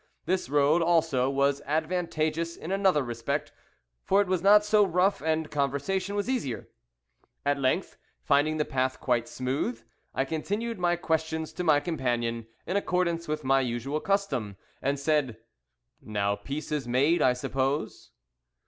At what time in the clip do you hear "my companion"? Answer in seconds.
11.63-12.47